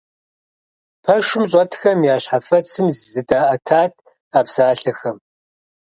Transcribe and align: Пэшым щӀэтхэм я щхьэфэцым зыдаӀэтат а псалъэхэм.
Пэшым 1.03 1.43
щӀэтхэм 1.51 1.99
я 2.13 2.17
щхьэфэцым 2.23 2.87
зыдаӀэтат 3.11 3.93
а 4.37 4.39
псалъэхэм. 4.45 5.17